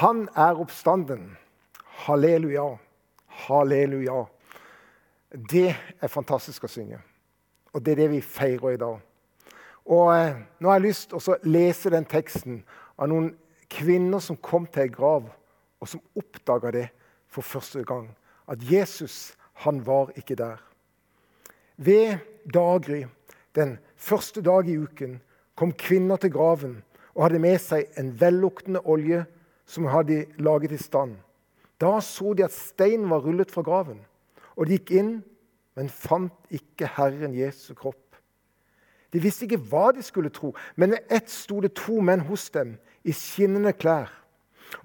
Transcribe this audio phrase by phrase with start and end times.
[0.00, 1.36] Han er oppstanden.
[1.84, 2.78] Halleluja.
[3.26, 4.22] Halleluja.
[5.28, 7.02] Det er fantastisk å synge.
[7.74, 9.02] Og det er det vi feirer i dag.
[9.84, 12.62] Og eh, Nå har jeg lyst til å lese den teksten
[12.96, 13.34] av noen
[13.68, 15.26] kvinner som kom til ei grav,
[15.80, 16.86] og som oppdaga det
[17.28, 18.06] for første gang.
[18.48, 19.34] At Jesus,
[19.66, 20.62] han var ikke der.
[21.76, 23.02] Ved daggry,
[23.52, 25.18] den første dag i uken,
[25.60, 26.78] kom kvinner til graven
[27.12, 29.26] og hadde med seg en velluktende olje
[29.70, 31.16] som hadde laget i stand.
[31.80, 34.00] Da så de at steinen var rullet fra graven,
[34.56, 35.12] og de gikk inn,
[35.78, 38.18] men fant ikke Herren Jesu kropp.
[39.10, 42.50] De visste ikke hva de skulle tro, men ved ett sto det to menn hos
[42.54, 44.10] dem i skinnende klær.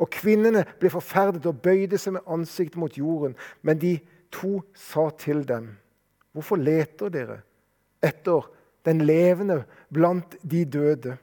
[0.02, 3.36] Og kvinnene ble forferdet og bøyde seg med ansiktet mot jorden.
[3.62, 4.00] Men de
[4.34, 5.78] to sa til dem,
[6.34, 7.42] 'Hvorfor leter dere
[8.04, 8.50] etter
[8.86, 11.18] den levende blant de døde?'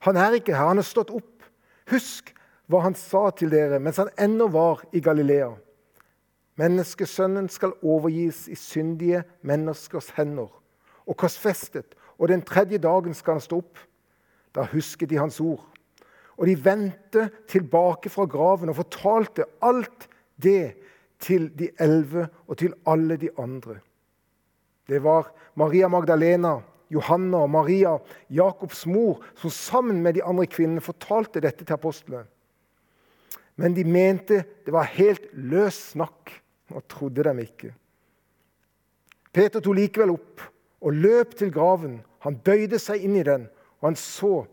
[0.00, 1.44] Han er ikke her, han er stått opp.
[1.90, 2.34] Husk
[2.70, 5.50] hva han sa til dere mens han ennå var i Galilea.
[6.60, 10.50] Menneskesønnen skal overgis i syndige menneskers hender
[11.06, 13.80] og korsfestet, og den tredje dagen skal han stå opp.
[14.54, 15.62] Da husket de hans ord.
[16.38, 20.08] Og de vendte tilbake fra graven og fortalte alt
[20.42, 20.74] det
[21.22, 23.78] til de elleve og til alle de andre.
[24.88, 26.58] Det var Maria Magdalena,
[26.90, 27.94] Johanna og Maria,
[28.30, 32.24] Jakobs mor, som sammen med de andre kvinnene fortalte dette til apostlene.
[33.60, 36.32] Men de mente det var helt løs snakk,
[36.70, 37.72] og trodde dem ikke.
[39.34, 40.44] Peter tok likevel opp
[40.80, 41.98] og løp til graven.
[42.24, 43.48] Han bøyde seg inn i den,
[43.80, 44.44] og han så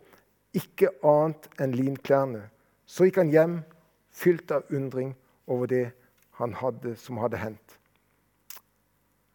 [0.58, 2.47] ikke annet enn linklærne.
[2.89, 3.58] Så gikk han hjem,
[4.09, 5.14] fylt av undring
[5.47, 5.86] over det
[6.42, 7.77] han hadde, som hadde hendt.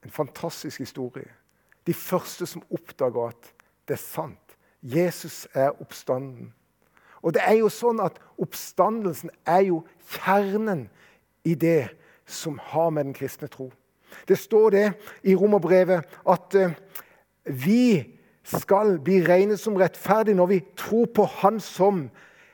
[0.02, 1.30] En fantastisk historie.
[1.86, 3.52] De første som oppdaga at
[3.88, 4.56] det er sant.
[4.82, 6.50] Jesus er oppstanden.
[7.22, 10.88] Og det er jo sånn at Oppstandelsen er jo kjernen
[11.46, 11.92] i det
[12.26, 13.70] som har med den kristne tro.
[14.28, 14.86] Det står det
[15.22, 16.74] i Romerbrevet at uh,
[17.44, 18.02] vi
[18.44, 22.08] skal bli regnet som rettferdige når vi tror på Han som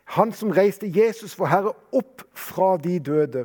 [0.05, 3.45] Han som reiste Jesus for Herre opp fra de døde.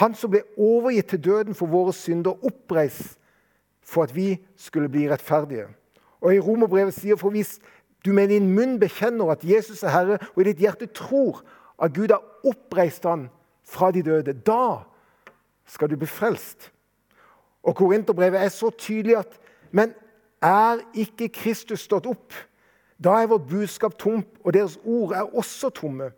[0.00, 3.18] Han som ble overgitt til døden for våre synder, oppreist
[3.84, 5.66] for at vi skulle bli rettferdige.
[6.20, 7.58] Og I Romerbrevet sier for hvis
[8.04, 11.42] du med din munn bekjenner at Jesus er Herre, og i ditt hjerte tror
[11.82, 13.28] at Gud har oppreist han
[13.66, 14.84] fra de døde, da
[15.68, 16.70] skal du bli frelst.
[17.62, 19.92] Og Korinterbrevet er så tydelig at Men
[20.40, 22.32] er ikke Kristus stått opp?
[22.96, 26.08] Da er vårt budskap tomt, og deres ord er også tomme.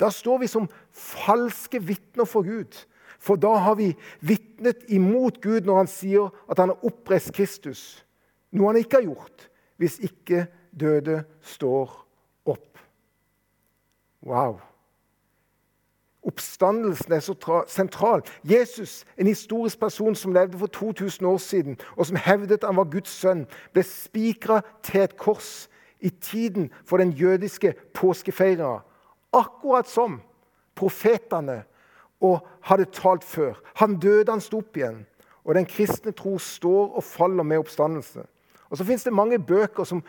[0.00, 2.72] Da står vi som falske vitner for Gud.
[3.22, 7.82] For da har vi vitnet imot Gud når han sier at han har oppreist Kristus.
[8.50, 9.46] Noe han ikke har gjort,
[9.78, 10.46] hvis ikke
[10.80, 12.06] døde står
[12.46, 12.78] opp.
[14.22, 14.60] Wow.
[16.22, 18.22] Oppstandelsen er så sentral.
[18.44, 22.84] Jesus, en historisk person som levde for 2000 år siden, og som hevdet han var
[22.84, 25.68] Guds sønn, ble spikra til et kors
[26.00, 28.78] i tiden for den jødiske påskefeiringa.
[29.32, 30.20] Akkurat som
[30.74, 31.62] profetene
[32.20, 33.54] og hadde talt før.
[33.74, 35.06] Han døde, han sto opp igjen.
[35.44, 38.22] Og den kristne tro står og faller med oppstandelse.
[38.70, 40.02] Og Så fins det mange bøker som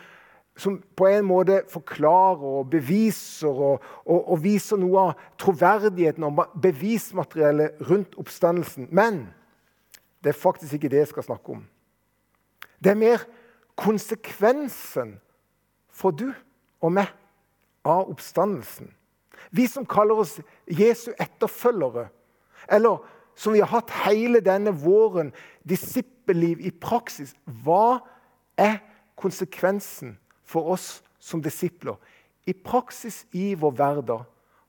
[0.55, 6.43] som på en måte forklarer og beviser og, og, og viser noe av troverdigheten og
[6.61, 8.87] bevismateriellet rundt oppstandelsen.
[8.93, 9.25] Men
[10.23, 11.63] det er faktisk ikke det jeg skal snakke om.
[12.83, 13.25] Det er mer
[13.79, 15.17] konsekvensen
[15.93, 16.29] for du
[16.83, 17.09] og meg
[17.87, 18.91] av oppstandelsen.
[19.51, 20.37] Vi som kaller oss
[20.69, 22.07] Jesu etterfølgere,
[22.69, 23.01] eller
[23.35, 25.31] som vi har hatt hele denne våren,
[25.67, 27.33] disippelliv i praksis.
[27.65, 28.03] Hva
[28.59, 28.77] er
[29.19, 31.95] konsekvensen for oss som disipler,
[32.45, 34.25] i praksis i vår hverdag,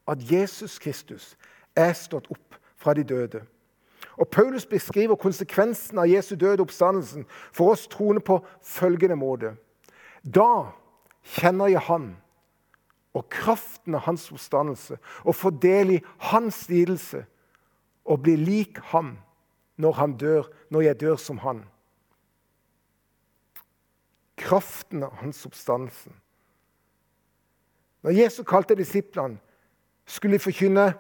[0.07, 1.35] at Jesus Kristus
[1.77, 3.43] er stått opp fra de døde.
[4.17, 9.55] Og Paulus beskriver konsekvensen av Jesu døde oppstandelsen for oss troende på følgende måte.
[10.23, 10.71] Da
[11.35, 12.12] kjenner jeg Han
[13.15, 16.00] og kraften av Hans oppstandelse og får del i
[16.31, 17.25] Hans lidelse
[18.05, 19.17] og blir lik ham
[19.81, 21.65] når, han dør, når jeg dør som Han
[24.44, 26.12] kraften av hans oppstandelsen.
[28.05, 29.38] Når Jesus kalte disiplene,
[30.06, 30.93] skulle de forkynne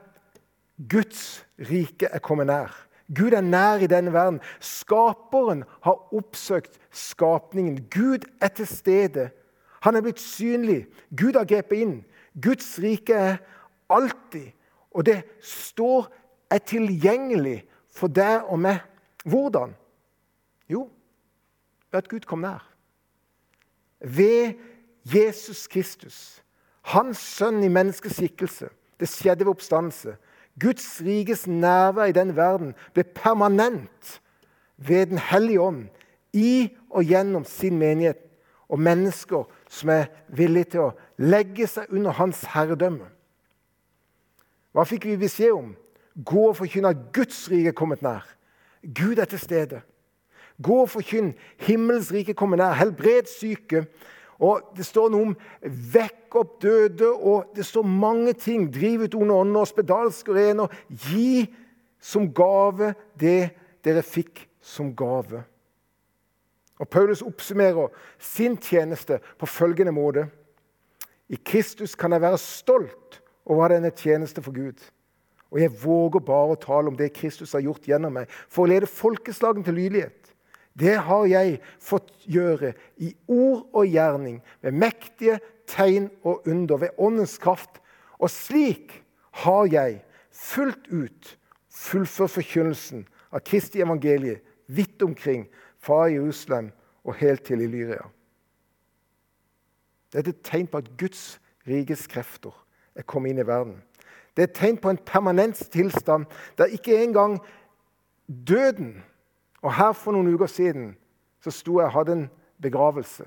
[0.90, 2.72] Guds rike er kommet nær.
[3.14, 4.40] Gud er nær i denne verden.
[4.64, 7.84] Skaperen har oppsøkt skapningen.
[7.92, 9.28] Gud er til stede.
[9.84, 10.86] Han er blitt synlig.
[11.12, 11.94] Gud har grepet inn.
[12.42, 13.36] Guds rike er
[13.92, 14.50] alltid,
[14.90, 16.08] og det står
[16.50, 17.60] er tilgjengelig
[17.92, 18.80] for deg og meg.
[19.24, 19.76] Hvordan?
[20.68, 20.88] Jo,
[21.92, 22.73] ved at Gud kom nær
[24.04, 24.54] ved
[25.04, 26.42] Jesus Kristus,
[26.82, 28.68] hans sønn i menneskeskikkelse,
[29.00, 30.16] Det skjedde ved oppstandelse.
[30.60, 34.20] Guds rikes nærvær i den verden ble permanent
[34.76, 35.88] ved Den hellige ånd
[36.32, 38.20] i og gjennom sin menighet
[38.68, 43.10] og mennesker som er villige til å legge seg under hans herredømme.
[44.74, 45.74] Hva fikk vi beskjed om?
[46.14, 48.26] Gå og forkynne at Guds rike er kommet nær.
[48.94, 49.82] Gud er til stede.
[50.62, 51.32] Gå og forkynn
[51.66, 52.76] himmels rike kommer nær.
[52.78, 53.86] Helbred syke.
[54.38, 55.34] Og Det står noe om
[55.94, 58.66] vekk opp døde, og det står mange ting.
[58.74, 60.72] Driv ut onde ånder, spedalske rener.
[60.90, 61.46] Gi
[62.02, 63.54] som gave det
[63.84, 65.44] dere fikk som gave.
[66.82, 70.26] Og Paulus oppsummerer sin tjeneste på følgende måte.
[71.28, 74.82] I Kristus kan jeg være stolt over denne tjeneste for Gud.
[75.54, 78.72] Og jeg våger bare å tale om det Kristus har gjort gjennom meg, for å
[78.72, 80.33] lede folkeslagen til lydighet.
[80.74, 85.38] Det har jeg fått gjøre i ord og gjerning, med mektige
[85.70, 87.78] tegn og under, ved åndens kraft.
[88.18, 89.02] Og slik
[89.44, 90.00] har jeg
[90.34, 91.36] fullt ut
[91.74, 93.04] fullført forkynnelsen
[93.34, 95.46] av Kristi evangelie vidt omkring,
[95.84, 96.70] fra Jerusalem
[97.04, 98.06] og helt til Illyria.
[100.12, 101.34] Det er et tegn på at Guds
[101.68, 102.54] rikes krefter
[102.96, 103.82] er kommet inn i verden.
[104.32, 106.24] Det er et tegn på en permanent tilstand
[106.56, 107.36] der ikke engang
[108.26, 109.02] døden
[109.64, 110.92] Og her for noen uker siden
[111.44, 112.26] så sto jeg og hadde en
[112.62, 113.24] begravelse.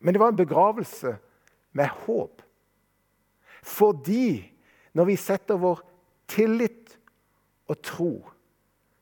[0.00, 1.16] Men det var en begravelse
[1.72, 2.42] med håp.
[3.62, 4.52] Fordi
[4.92, 5.80] når vi setter vår
[6.28, 6.98] tillit
[7.70, 8.12] og tro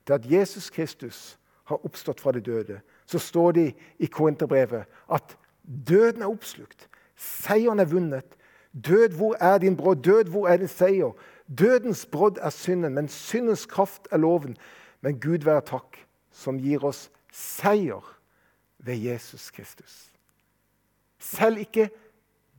[0.06, 5.36] til at Jesus Kristus har oppstått fra de døde, så står det i Korinterbrevet at
[5.64, 6.88] døden er oppslukt.
[7.16, 8.36] Seieren er vunnet.
[8.72, 10.02] Død, hvor er din brodd?
[10.04, 11.12] Død, hvor er din seier?
[11.58, 14.56] Dødens brodd er synden, men syndens kraft er loven.
[15.00, 15.98] Men Gud være takk,
[16.30, 18.04] som gir oss seier
[18.78, 20.10] ved Jesus Kristus.
[21.20, 21.90] Selv ikke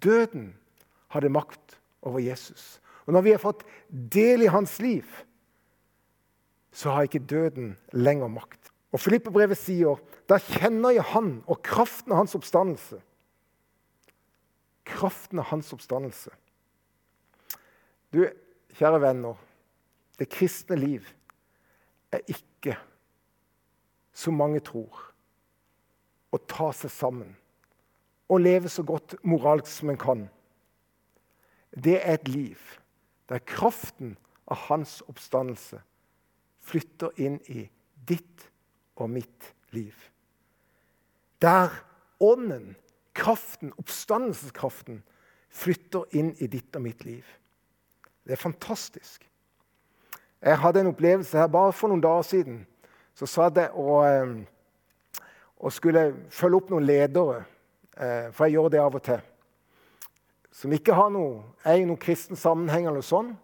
[0.03, 0.51] døden
[1.13, 2.79] hadde makt over Jesus.
[3.05, 5.05] Og når vi har fått del i hans liv,
[6.71, 8.71] så har ikke døden lenger makt.
[8.91, 9.99] Og Filippebrevet sier
[10.29, 13.01] da kjenner jeg Han og kraften av hans oppstandelse.
[14.87, 16.31] Kraften av hans oppstandelse.
[18.11, 18.25] Du,
[18.75, 19.35] kjære venner,
[20.19, 21.07] det kristne liv
[22.11, 22.75] er ikke,
[24.13, 24.97] som mange tror,
[26.31, 27.35] å ta seg sammen
[28.31, 30.21] og leve så godt moralsk som en kan.
[31.71, 32.59] Det er et liv
[33.31, 34.15] der kraften
[34.47, 35.81] av hans oppstandelse
[36.63, 37.65] flytter inn i
[38.07, 38.47] ditt
[38.99, 39.95] og mitt liv.
[41.41, 41.73] Der
[42.19, 42.75] ånden,
[43.17, 45.01] kraften, oppstandelseskraften,
[45.51, 47.25] flytter inn i ditt og mitt liv.
[48.23, 49.25] Det er fantastisk.
[50.41, 52.61] Jeg hadde en opplevelse her bare for noen dager siden.
[53.13, 55.21] Så satt jeg og, eh,
[55.57, 57.43] og skulle følge opp noen ledere,
[57.97, 59.21] eh, for jeg gjør det av og til.
[60.51, 63.35] Som ikke har noe, er i noen kristen sammenheng eller sånn.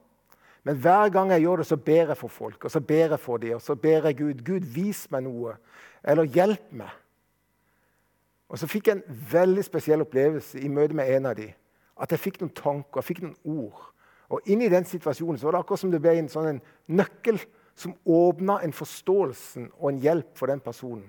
[0.64, 3.20] Men hver gang jeg gjør det, så ber jeg for folk, og så ber jeg
[3.20, 5.54] for dem, og så ber jeg Gud Gud, vis meg noe,
[6.04, 6.90] eller hjelp meg.
[8.50, 11.54] Og så fikk jeg en veldig spesiell opplevelse i møte med en av dem.
[12.00, 13.94] At jeg fikk noen tanker, jeg fikk noen ord.
[14.30, 16.64] Og inni den situasjonen så var det akkurat som det ble en sånn en
[17.00, 17.40] nøkkel
[17.78, 21.06] som åpna en forståelse og en hjelp for den personen.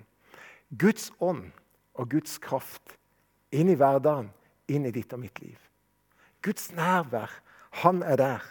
[0.69, 1.49] Guds ånd
[1.99, 2.99] og Guds kraft
[3.50, 4.29] inn i hverdagen,
[4.69, 5.59] inn i ditt og mitt liv.
[6.44, 7.32] Guds nærvær,
[7.82, 8.44] han er der.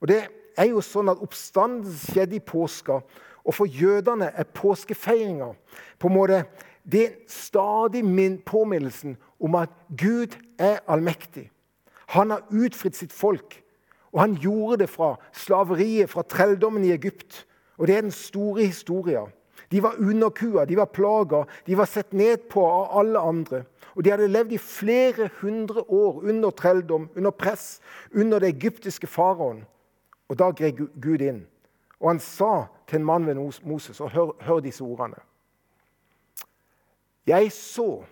[0.00, 0.22] Og Det
[0.56, 3.00] er jo sånn at Oppstandelsen skjedde i påska,
[3.44, 5.50] og for jødene er påskefeiringa
[5.98, 6.44] på en måte
[6.84, 11.50] det er stadig min påminnelsen om at Gud er allmektig.
[12.12, 13.63] Han har utfridd sitt folk,
[14.14, 17.46] og han gjorde det fra slaveriet, fra trelldommen i Egypt.
[17.78, 19.32] Og Det er den store historien.
[19.70, 23.64] De var underkua, de var plaga, de var sett ned på av alle andre.
[23.94, 27.80] Og De hadde levd i flere hundre år under trelldom, under press,
[28.14, 29.64] under det egyptiske faraoen.
[30.28, 31.46] Og Da grep Gud inn,
[32.00, 35.18] og han sa til en mann ved Moses og hør, hør disse ordene.
[37.26, 38.04] Jeg så,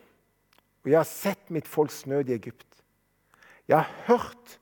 [0.84, 2.66] og jeg har sett mitt folks nød i Egypt.
[3.68, 4.58] Jeg har hørt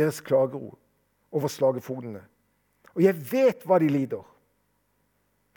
[0.00, 0.78] deres klageord
[1.30, 2.22] over slagefodene.
[2.96, 4.24] Og jeg vet hva de lider.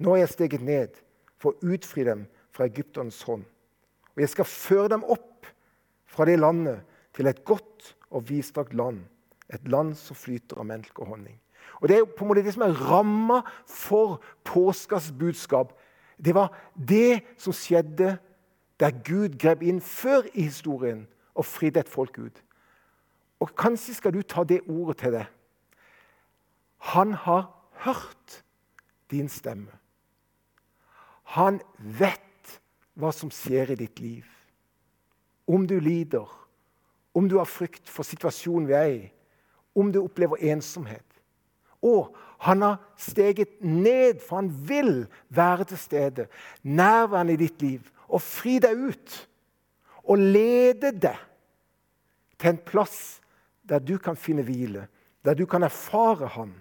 [0.04, 1.00] Nå har jeg steget ned
[1.42, 3.48] for å utfri dem fra Egypternes hånd.
[4.14, 5.50] Og jeg skal føre dem opp
[6.06, 6.84] fra det landet
[7.18, 9.02] til et godt og vidstrakt land
[9.54, 11.38] et land som flyter av melk og honning.
[11.82, 15.74] Og Det er på en måte det som er ramma for påskas budskap.
[16.18, 18.18] Det var det som skjedde
[18.80, 22.44] der Gud grep inn før i historien og fridde et folk ut.
[23.44, 25.28] Og Kanskje skal du ta det ordet til deg.
[26.94, 27.50] Han har
[27.84, 28.44] hørt
[29.12, 29.72] din stemme.
[31.36, 32.60] Han vet
[33.00, 34.28] hva som skjer i ditt liv.
[35.48, 36.28] Om du lider,
[37.14, 39.02] om du har frykt for situasjonen vi er i,
[39.76, 41.06] om du opplever ensomhet.
[41.84, 42.14] Og
[42.46, 46.28] han har steget ned, for han vil være til stede,
[46.64, 49.18] nærværende i ditt liv, og fri deg ut.
[50.04, 51.20] Og lede deg
[52.40, 53.23] til en plass
[53.70, 54.88] der du kan finne hvile,
[55.26, 56.54] der du kan erfare Han.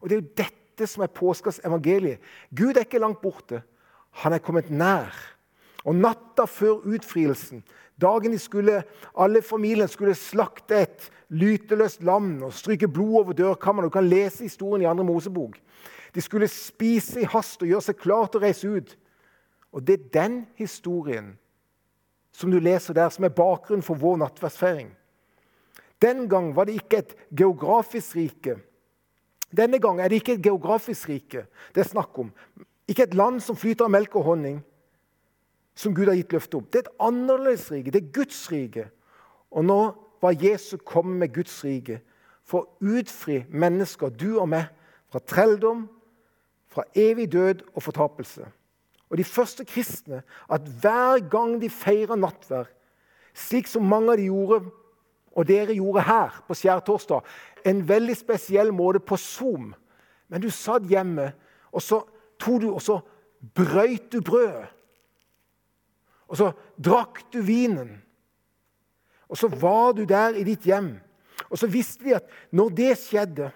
[0.00, 2.18] Og Det er jo dette som er påskas evangelie.
[2.56, 3.62] Gud er ikke langt borte.
[4.10, 5.14] Han er kommet nær.
[5.84, 7.62] Og natta før utfrielsen,
[8.00, 8.82] dagen de skulle,
[9.16, 13.86] alle familien skulle slakte et lyteløst lam og stryke blod over dørkammeret.
[13.86, 15.58] Du kan lese historien i andre Mosebok.
[16.14, 18.96] De skulle spise i hast og gjøre seg klar til å reise ut.
[19.74, 21.34] Og det er den historien
[22.34, 24.92] som du leser der, som er bakgrunnen for vår nattverdsfeiring.
[26.02, 28.56] Den gang var det ikke et geografisk rike.
[29.54, 32.32] Denne gang er det ikke et geografisk rike det er snakk om.
[32.88, 34.58] Ikke et land som flyter av melk og honning,
[35.74, 36.64] som Gud har gitt løfte om.
[36.64, 37.90] Det er et annerledes rike.
[37.90, 38.88] Det er Guds rike.
[39.50, 39.78] Og nå
[40.22, 42.00] var Jesus kommet med Guds rike
[42.44, 44.68] for å utfri mennesker, du og meg,
[45.08, 45.86] fra trelldom,
[46.68, 48.46] fra evig død og fortapelse.
[49.10, 52.70] Og de første kristne at hver gang de feira nattverd,
[53.34, 54.64] slik som mange av de gjorde,
[55.34, 57.24] og dere gjorde her på skjærtorsdag,
[57.66, 59.74] en veldig spesiell måte på Zoom
[60.28, 61.32] Men du satt hjemme,
[61.70, 62.00] og så
[62.40, 62.96] tok du, og så
[63.54, 64.70] brøyt du brødet.
[66.32, 66.48] Og så
[66.80, 67.92] drakk du vinen.
[69.28, 70.94] Og så var du der i ditt hjem.
[71.50, 73.50] Og så visste vi at når det skjedde,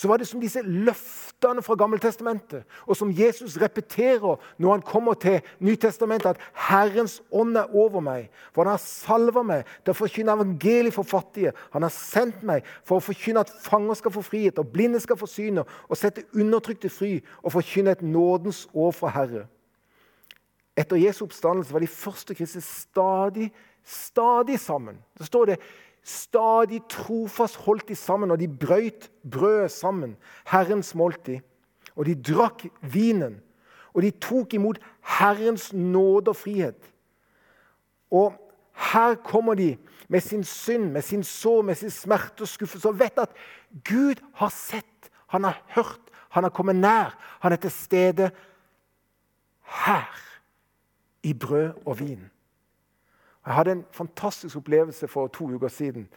[0.00, 5.14] så var det som disse løftene fra Gammeltestamentet, og som Jesus repeterer når han kommer
[5.14, 9.98] til Nytestamentet, at 'Herrens ånd er over meg', for han har salva meg til å
[9.98, 11.52] forkynne evangeliet for fattige.
[11.72, 15.16] Han har sendt meg for å forkynne at fanger skal få frihet, og blinde skal
[15.16, 19.46] få syne, og sette undertrykte fri, og forkynne et nådens år fra Herre.
[20.76, 23.52] Etter Jesu oppstandelse var de første kristne stadig,
[23.84, 24.96] stadig sammen.
[25.18, 25.60] Så står det
[26.04, 30.16] stadig trofast holdt de sammen, og de brøyt brødet sammen,
[30.46, 31.40] Herrens måltid.
[31.96, 33.40] Og de drakk vinen,
[33.94, 34.78] og de tok imot
[35.18, 36.78] Herrens nåde og frihet.
[38.10, 38.34] Og
[38.92, 39.76] her kommer de
[40.08, 43.34] med sin synd, med sin sår, med sin smerte og skuffelse og vet at
[43.86, 47.14] Gud har sett, han har hørt, han har kommet nær.
[47.40, 48.30] Han er til stede
[49.84, 50.10] her,
[51.22, 52.30] i brød og vin.
[53.46, 56.08] Jeg hadde en fantastisk opplevelse for to uker siden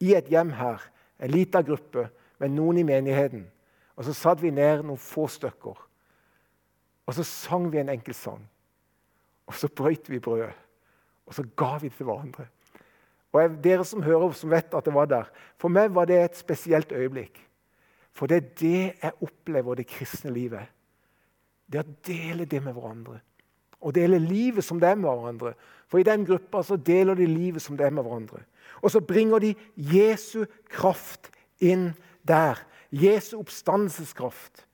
[0.00, 0.80] i et hjem her.
[1.20, 2.08] En liten gruppe
[2.38, 3.46] med noen i menigheten.
[3.96, 5.76] Og Så satt vi ned noen få stykker.
[7.06, 8.48] Og så sang vi en enkel sang.
[9.46, 10.54] Og så brøyt vi brødet.
[11.26, 12.46] Og så ga vi det til hverandre.
[13.32, 16.18] Og jeg, Dere som hører, som vet at det var der, for meg var det
[16.18, 17.38] et spesielt øyeblikk.
[18.12, 20.66] For det er det jeg opplever det kristne livet.
[21.70, 23.20] Det å dele det med hverandre
[23.80, 25.54] og deler livet som det er med hverandre.
[25.88, 28.42] For i den gruppa så deler de livet som det er med hverandre.
[28.82, 31.90] Og så bringer de Jesu kraft inn
[32.28, 32.60] der.
[32.90, 34.66] Jesu oppstandelseskraft.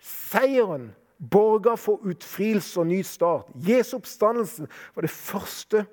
[0.00, 0.92] Seieren
[1.30, 3.48] borger for utfrielse og ny start.
[3.54, 5.84] Jesu oppstandelse var det første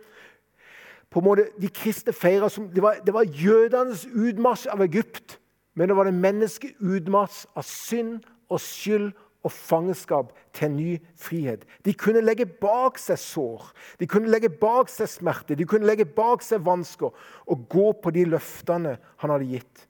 [1.12, 5.40] på en måte de kristne feira som det var, det var jødenes utmarsj av Egypt.
[5.76, 9.12] Men det var det menneskets utmarsj av synd og skyld
[9.42, 11.66] og fangenskap til en ny frihet.
[11.86, 16.06] De kunne legge bak seg sår, de kunne legge bak seg smerte, de kunne legge
[16.06, 19.88] bak seg vansker og gå på de løftene han hadde gitt.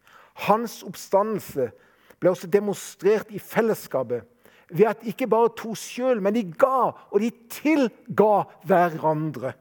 [0.47, 1.71] Hans oppstandelse
[2.21, 4.27] ble også demonstrert i fellesskapet
[4.71, 9.51] ved at ikke bare to sjøl, men de ga, og de tilga hverandre.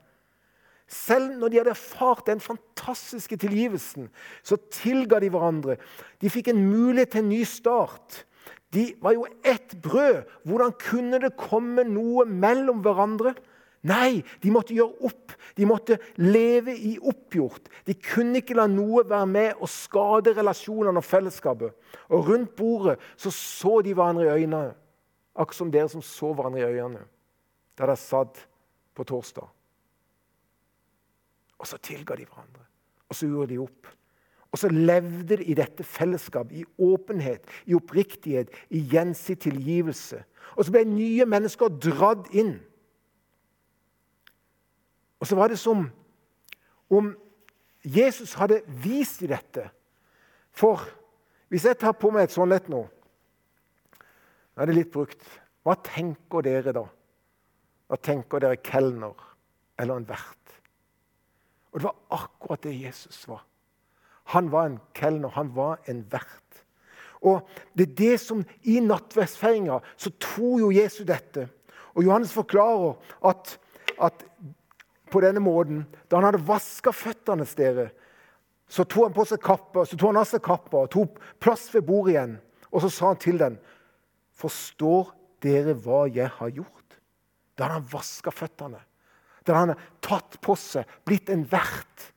[0.91, 4.09] Selv når de hadde erfart den fantastiske tilgivelsen,
[4.43, 5.77] så tilga de hverandre.
[6.23, 8.25] De fikk en mulighet til en ny start.
[8.75, 10.23] De var jo ett brød.
[10.47, 13.35] Hvordan kunne det komme noe mellom hverandre?
[13.89, 15.33] Nei, de måtte gjøre opp.
[15.57, 17.71] De måtte leve i oppgjort.
[17.89, 21.73] De kunne ikke la noe være med og skade relasjonene og fellesskapet.
[22.13, 24.75] Og rundt bordet så, så de hverandre i øynene,
[25.35, 27.07] akkurat som dere som så hverandre i øynene
[27.81, 28.37] da dere satt
[28.93, 29.47] på torsdag.
[31.61, 32.67] Og så tilga de hverandre,
[33.09, 33.89] og så gjorde de opp.
[34.51, 40.25] Og så levde de i dette fellesskapet, i åpenhet, i oppriktighet, i gjensidig tilgivelse.
[40.57, 42.57] Og så ble nye mennesker dratt inn.
[45.21, 45.87] Og så var det som
[46.91, 47.13] om
[47.85, 49.69] Jesus hadde vist i dette.
[50.51, 50.83] For
[51.51, 52.87] hvis jeg tar på meg et sånt et nå
[54.51, 55.23] Nå er det litt brukt.
[55.65, 56.83] Hva tenker dere da?
[57.89, 59.15] Hva tenker dere kelner
[59.81, 60.57] eller en vert?
[61.71, 63.45] Og det var akkurat det Jesus var.
[64.35, 66.37] Han var en kelner, han var en vert.
[67.21, 71.49] Og det er det som I nattverdsfeiringa så tror jo Jesus dette.
[71.95, 72.95] Og Johannes forklarer
[73.27, 73.57] at,
[74.01, 74.25] at
[75.11, 77.91] på denne måten, da han hadde vaska føttene deres,
[78.71, 81.65] Så tok han på seg kappa, så tok han av seg kappa og tok plass
[81.75, 82.37] ved bordet igjen.
[82.71, 83.59] Og så sa han til den,
[84.31, 85.11] 'Forstår
[85.43, 87.01] dere hva jeg har gjort?'
[87.59, 88.79] Da hadde han vaska føttene.
[89.45, 92.13] Da hadde han tatt på seg, blitt en vert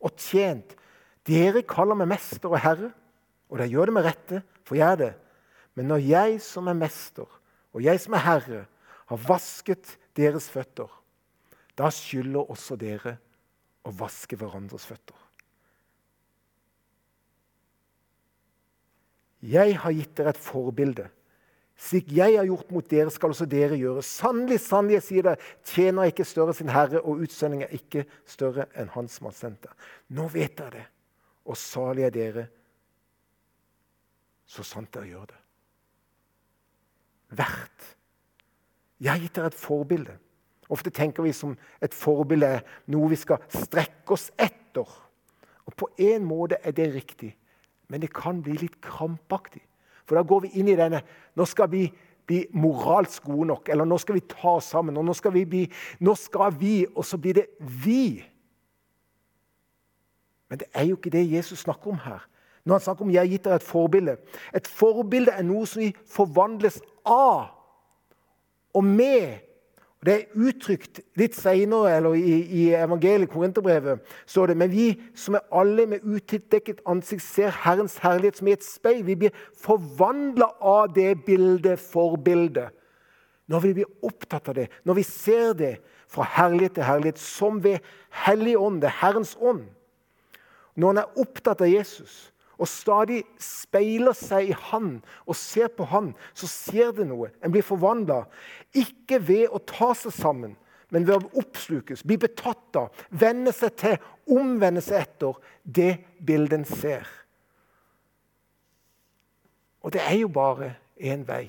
[0.00, 0.74] og tjent.
[1.28, 2.90] Dere kaller meg mester og herre,
[3.50, 5.12] og dere gjør det med rette, for jeg er det.
[5.78, 7.28] Men når jeg som er mester,
[7.72, 8.62] og jeg som er herre,
[9.12, 10.88] har vasket deres føtter,
[11.78, 13.16] da skylder også dere
[13.86, 15.16] å vaske hverandres føtter.
[19.42, 21.08] Jeg har gitt dere et forbilde.
[21.82, 24.04] Slik jeg har gjort mot dere, skal også dere gjøre.
[24.06, 25.36] Sannelig, sannelig, jeg sier det,
[25.66, 29.64] tjener ikke større sin herre, og utsending er ikke større enn han som har sendt
[29.66, 29.72] det.
[30.14, 30.84] Nå vet dere det,
[31.44, 32.44] og salig er dere,
[34.46, 35.40] så sant dere gjør det.
[37.32, 37.88] Hvert.
[39.02, 40.18] Jeg gitt dere et forbilde.
[40.72, 44.88] Ofte tenker vi som et forbilde er noe vi skal strekke oss etter.
[45.66, 47.32] Og på en måte er det riktig,
[47.88, 49.62] men det kan bli litt krampaktig.
[50.06, 51.02] For da går vi inn i denne
[51.38, 51.86] Nå skal vi
[52.26, 54.96] bli moralsk gode nok, eller nå skal vi ta oss sammen.
[54.96, 55.62] og nå skal vi bli,
[56.00, 58.24] nå skal vi, Og så blir det vi.
[60.52, 62.20] Men det er jo ikke det Jesus snakker om her.
[62.64, 64.16] Når han snakker om 'jeg har gitt dere et forbilde'.
[64.54, 67.46] Et forbilde er noe som vi forvandles av
[68.74, 69.38] og med
[70.06, 75.34] det er uttrykt litt senere eller i, i evangeliet, Korinterbrevet, står det Men vi som
[75.34, 79.06] er alle med utildekket ansikt, ser Herrens herlighet som i et speil.
[79.06, 82.68] Vi blir forvandla av det bildet, forbildet.
[83.46, 85.76] Når vi blir opptatt av det, når vi ser det
[86.08, 87.78] fra herlighet til herlighet, som ved
[88.10, 89.64] Hellig ånd, det er Herrens ånd
[90.74, 95.86] Når han er opptatt av Jesus, og stadig speiler seg i Han og ser på
[95.90, 97.32] Han, så ser det noe.
[97.42, 98.22] En blir forvandla.
[98.76, 100.54] Ikke ved å ta seg sammen,
[100.92, 103.96] men ved å oppslukes, bli betatt av, venne seg til,
[104.30, 107.08] omvende seg etter det bildet en ser.
[109.82, 111.48] Og det er jo bare én vei.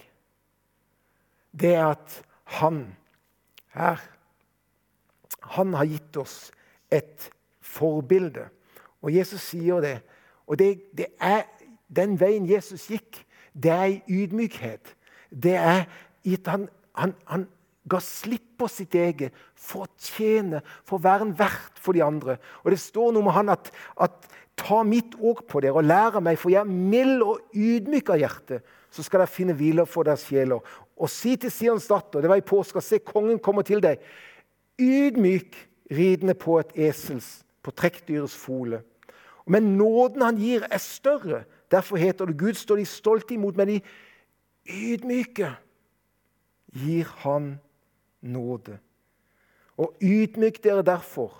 [1.54, 2.17] Det er at
[2.58, 2.88] han
[3.74, 4.02] her
[5.54, 6.52] Han har gitt oss
[6.89, 7.26] et
[7.60, 8.45] forbilde.
[9.04, 9.98] Og Jesus sier det
[10.48, 11.46] og det, det er
[11.96, 13.22] den veien Jesus gikk,
[13.54, 14.96] det er i ydmykhet.
[15.30, 15.86] Det er
[16.28, 17.46] i at han, han, han
[17.89, 22.04] ga slipp på sitt eget for å tjene, for å være en vert for de
[22.06, 22.38] andre.
[22.63, 26.22] Og Det står noe med han at, at ta mitt åk på dere og lære
[26.24, 28.62] meg, for jeg er mild og ydmyk av hjerte.
[28.94, 30.62] Så skal dere finne hvile for deres sjeler.
[30.94, 34.02] Og si til Sions datter, det var i påska, se, kongen kommer til deg.
[34.82, 35.58] Ydmyk,
[35.94, 38.84] ridende på et esels, på trekkdyrets fole.
[39.45, 41.43] Men nåden han gir, er større.
[41.71, 43.82] Derfor heter det Gud står de stolte imot, men de
[44.69, 45.49] ydmyke
[46.73, 47.58] gir han
[48.21, 48.77] nåde.
[49.77, 51.34] Og ydmyk dere derfor.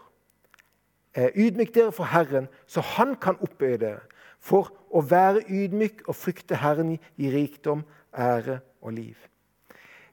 [1.14, 4.02] Eh, ydmyk dere for Herren, så Han kan oppøye dere.
[4.40, 9.18] For å være ydmyk og frykte Herren i rikdom, ære og liv.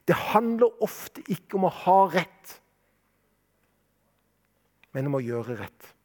[0.07, 2.61] Det handler ofte ikke om å ha rett,
[4.93, 5.95] men om å gjøre rett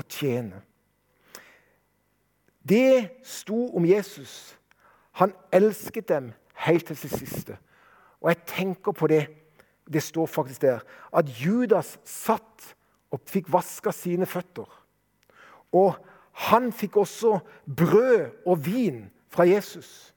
[0.00, 0.62] og tjene.
[2.60, 4.56] Det sto om Jesus.
[5.20, 6.32] Han elsket dem
[6.64, 7.56] helt til sitt siste.
[8.20, 9.26] Og jeg tenker på det
[9.90, 12.68] det står faktisk der, at Judas satt
[13.10, 14.68] og fikk vaska sine føtter.
[15.74, 15.96] Og
[16.46, 20.14] han fikk også brød og vin fra Jesus.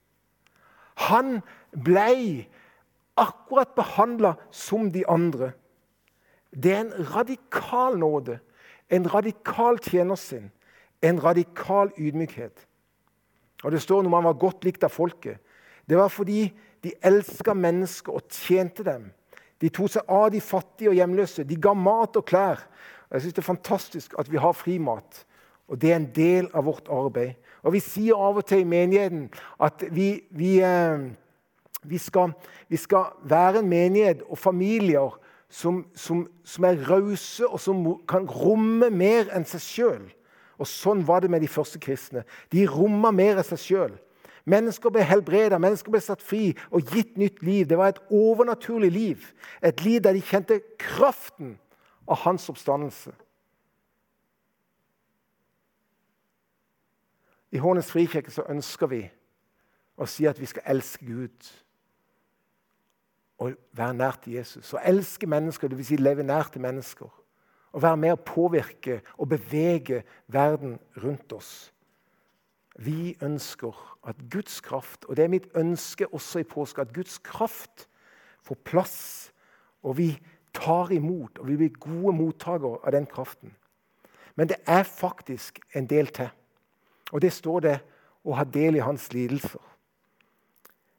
[1.09, 1.39] Han
[1.73, 2.45] blei
[3.17, 5.51] akkurat behandla som de andre.
[6.53, 8.37] Det er en radikal nåde
[8.93, 10.51] en radikal tjenersinn,
[11.01, 12.67] en radikal ydmykhet.
[13.63, 15.39] Og Det står når man var godt likt av folket.
[15.89, 16.51] Det var fordi
[16.83, 19.11] de elska mennesker og tjente dem.
[19.61, 21.45] De tok seg av de fattige og hjemløse.
[21.47, 22.59] De ga mat og klær.
[23.07, 25.25] Og jeg synes Det er fantastisk at vi har frimat.
[25.67, 27.35] Og Det er en del av vårt arbeid.
[27.63, 29.29] Og Vi sier av og til i menigheten
[29.59, 30.99] at vi, vi, eh,
[31.83, 32.33] vi, skal,
[32.69, 35.19] vi skal være en menighet og familier
[35.53, 40.07] som, som, som er rause, og som kan romme mer enn seg sjøl.
[40.57, 42.23] Og sånn var det med de første kristne.
[42.49, 43.93] De romma mer enn seg sjøl.
[44.49, 47.67] Mennesker ble helbreda, mennesker ble satt fri og gitt nytt liv.
[47.69, 49.27] Det var et overnaturlig liv.
[49.61, 51.53] Et liv der de kjente kraften
[52.09, 53.13] av hans oppstandelse.
[57.53, 59.03] I Hånes frikirke så ønsker vi
[60.01, 61.53] å si at vi skal elske Gud
[63.43, 64.73] å være nær til Jesus.
[64.73, 65.91] Å elske mennesker, dvs.
[65.91, 67.11] Si leve nær til mennesker.
[67.73, 71.53] Å være med å påvirke og bevege verden rundt oss.
[72.75, 73.73] Vi ønsker
[74.07, 77.87] at Guds kraft, og det er mitt ønske også i påske, at Guds kraft
[78.43, 79.01] får plass,
[79.83, 80.09] og vi
[80.53, 83.53] tar imot, og vi blir gode mottakere av den kraften.
[84.35, 86.29] Men det er faktisk en del til.
[87.11, 87.77] Og det står det
[88.25, 89.61] å ha del i hans lidelser.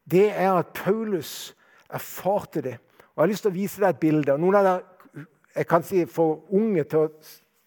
[0.04, 1.54] Det er at Paulus
[1.94, 2.78] erfarte det.
[3.14, 4.32] Og Jeg har lyst til å vise deg et bilde.
[4.32, 7.12] og Noen av dere er kanskje for unge til å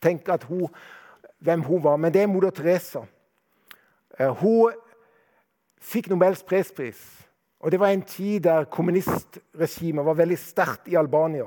[0.03, 0.67] tenke hun,
[1.39, 3.05] hvem hun var, men det er moder Teresa.
[4.19, 4.73] Eh, hun
[5.79, 6.99] fikk Nobels fredspris.
[7.59, 11.45] Og Det var en tid der kommunistregimet var veldig sterkt i Albania.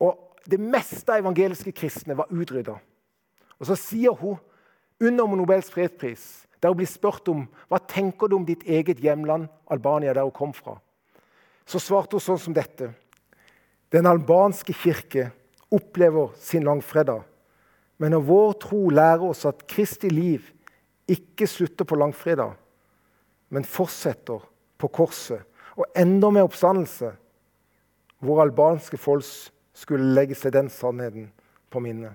[0.00, 2.74] Og Det meste av evangeliske kristne var utrydda.
[3.60, 4.36] Og så sier hun
[5.00, 9.48] under Nobels fredspris, der hun blir spurt om hva tenker du om ditt eget hjemland,
[9.66, 10.76] Albania, der hun kom fra,
[11.66, 12.92] så svarte hun sånn som dette.
[13.92, 15.30] Den albanske kirke
[15.72, 17.24] opplever sin langfredag.
[17.98, 20.48] Men når vår tro lærer oss at Kristi liv
[21.10, 22.54] ikke slutter på langfredag,
[23.52, 24.40] men fortsetter
[24.80, 25.42] på korset
[25.76, 27.12] og ender med oppstandelse,
[28.22, 29.26] hvor albanske folk
[29.74, 31.30] skulle legge seg den sannheten
[31.72, 32.14] på minnet.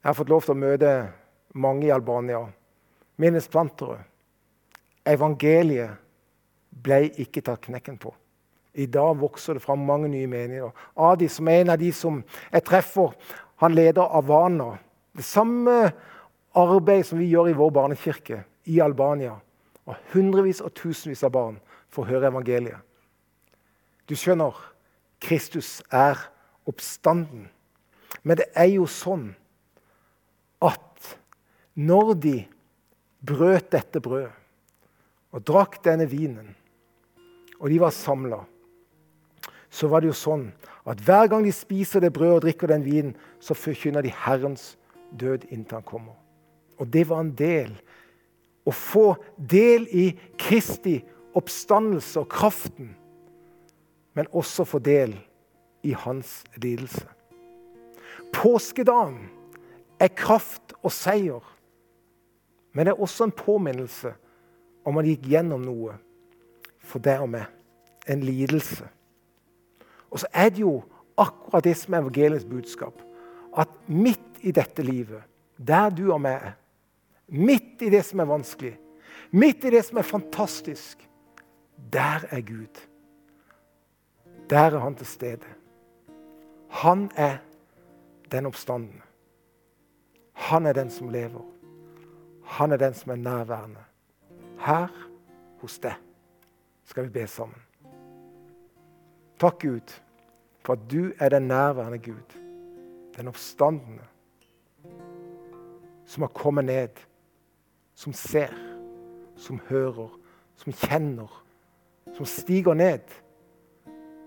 [0.00, 0.92] Jeg har fått lov til å møte
[1.54, 2.42] mange i Albania.
[3.20, 4.00] Minnesplantere.
[5.06, 6.00] Evangeliet
[6.84, 8.12] ble ikke tatt knekken på.
[8.74, 10.72] I dag vokser det fram mange nye menigheter.
[10.98, 13.12] Adi, som er en av de som jeg treffer,
[13.62, 14.72] han leder Avana.
[15.14, 15.92] Det samme
[16.58, 19.36] arbeid som vi gjør i vår barnekirke i Albania.
[19.86, 21.60] Og hundrevis og tusenvis av barn
[21.94, 22.80] får høre evangeliet.
[24.08, 24.56] Du skjønner,
[25.22, 26.18] Kristus er
[26.66, 27.46] oppstanden.
[28.24, 29.30] Men det er jo sånn
[30.64, 31.14] at
[31.74, 32.36] når de
[33.26, 34.32] brøt dette brødet
[35.34, 36.52] og drakk denne vinen,
[37.58, 38.38] og de var samla,
[39.66, 40.44] så var det jo sånn
[40.86, 44.76] at hver gang de spiser det brødet og drikker den vinen, så forkynner de Herrens
[45.10, 46.14] død inntil han kommer.
[46.78, 47.72] Og det var en del.
[48.62, 50.06] Å få del i
[50.38, 51.00] Kristi
[51.34, 52.92] oppstandelse og kraften
[54.14, 55.16] men også få del
[55.82, 57.06] i hans lidelse.
[58.34, 59.26] Påskedagen
[60.00, 61.42] er kraft og seier,
[62.74, 64.10] men det er også en påminnelse
[64.84, 65.94] om man gikk gjennom noe
[66.84, 67.46] for deg og meg.
[68.10, 68.84] En lidelse.
[70.12, 70.82] Og så er det jo
[71.16, 72.98] akkurat det som er evangeliets budskap.
[73.56, 75.22] At midt i dette livet,
[75.56, 76.56] der du og meg er,
[77.32, 78.74] midt i det som er vanskelig,
[79.32, 81.06] midt i det som er fantastisk,
[81.94, 82.82] der er Gud.
[84.50, 85.56] Der er han til stede.
[86.82, 87.38] Han er
[88.30, 89.00] den oppstandende.
[90.50, 91.53] Han er den som lever.
[92.44, 93.84] Han er den som er nærværende.
[94.58, 94.88] Her
[95.60, 95.94] hos deg
[96.84, 97.60] skal vi be sammen.
[99.40, 99.94] Takk, Gud,
[100.64, 102.38] for at du er den nærværende Gud.
[103.16, 104.04] Den oppstandende.
[106.04, 106.88] Som har kommet ned.
[107.94, 108.52] Som ser.
[109.36, 110.18] Som hører.
[110.56, 111.44] Som kjenner.
[112.12, 113.00] Som stiger ned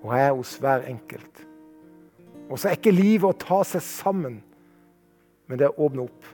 [0.03, 1.47] og er hos hver enkelt.
[2.49, 4.39] Og så er ikke livet å ta seg sammen,
[5.47, 6.27] men det er å åpne opp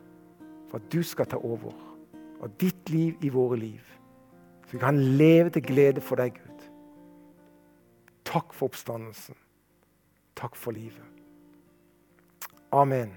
[0.74, 1.74] for at du skal ta over.
[2.42, 3.82] Og ditt liv i våre liv.
[4.66, 6.64] Så vi kan leve til glede for deg, Gud.
[8.26, 9.38] Takk for oppstandelsen.
[10.36, 11.06] Takk for livet.
[12.72, 13.14] Amen.